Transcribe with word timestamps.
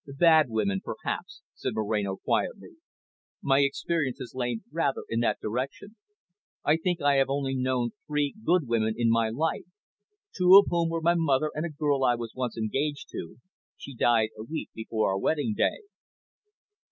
"Bad 0.17 0.47
women 0.49 0.81
perhaps," 0.83 1.43
said 1.53 1.73
Moreno 1.75 2.15
quietly. 2.17 2.69
"My 3.39 3.59
experience 3.59 4.17
has 4.17 4.33
lain 4.33 4.63
rather 4.71 5.03
in 5.09 5.19
their 5.19 5.35
direction. 5.39 5.95
I 6.65 6.77
think 6.77 7.01
I 7.01 7.17
have 7.17 7.29
only 7.29 7.53
known 7.55 7.91
three 8.07 8.33
good 8.43 8.67
women 8.67 8.95
in 8.97 9.11
my 9.11 9.29
life, 9.29 9.65
two 10.35 10.57
of 10.57 10.65
whom 10.71 10.89
were 10.89 11.01
my 11.01 11.13
mother 11.15 11.51
and 11.53 11.67
a 11.67 11.69
girl 11.69 12.03
I 12.03 12.15
was 12.15 12.33
once 12.33 12.57
engaged 12.57 13.09
to 13.09 13.35
she 13.77 13.93
died 13.93 14.29
a 14.35 14.41
week 14.43 14.71
before 14.73 15.09
our 15.11 15.19
wedding 15.19 15.53
day." 15.55 15.81